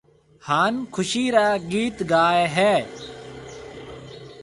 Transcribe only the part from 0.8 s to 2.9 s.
خُوشِي را گِيت گائي هيَ۔